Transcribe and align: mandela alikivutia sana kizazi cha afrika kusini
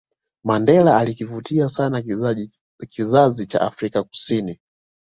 mandela 0.43 0.97
alikivutia 0.97 1.69
sana 1.69 2.03
kizazi 2.89 3.45
cha 3.47 3.61
afrika 3.61 4.03
kusini 4.03 4.59